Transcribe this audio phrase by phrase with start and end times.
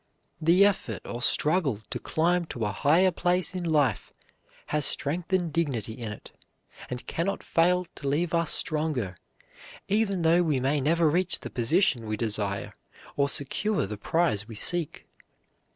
[0.41, 4.11] The effort or struggle to climb to a higher place in life
[4.73, 6.31] has strength and dignity in it,
[6.89, 9.15] and cannot fail to leave us stronger,
[9.87, 12.73] even though we may never reach the position we desire,
[13.15, 15.05] or secure the prize we seek.